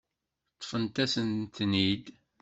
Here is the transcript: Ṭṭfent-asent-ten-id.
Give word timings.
Ṭṭfent-asent-ten-id. 0.55 2.05